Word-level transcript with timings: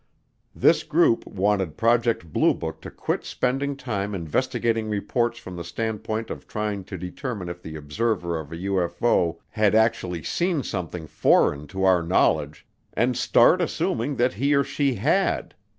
This 0.55 0.81
group 0.81 1.27
wanted 1.27 1.77
Project 1.77 2.33
Blue 2.33 2.55
Book 2.55 2.81
to 2.81 2.89
quit 2.89 3.23
spending 3.23 3.75
time 3.75 4.15
investigating 4.15 4.89
reports 4.89 5.37
from 5.37 5.55
the 5.55 5.63
standpoint 5.63 6.31
of 6.31 6.47
trying 6.47 6.83
to 6.85 6.97
determine 6.97 7.49
if 7.49 7.61
the 7.61 7.75
observer 7.75 8.39
of 8.39 8.51
a 8.51 8.55
UFO 8.55 9.37
had 9.49 9.75
actually 9.75 10.23
seen 10.23 10.63
something 10.63 11.05
foreign 11.05 11.67
to 11.67 11.83
our 11.83 12.01
knowledge 12.01 12.65
and 12.93 13.15
start 13.15 13.61
assuming 13.61 14.15
that 14.15 14.33
he 14.33 14.55
or 14.55 14.63
she 14.63 14.95
had. 14.95 15.53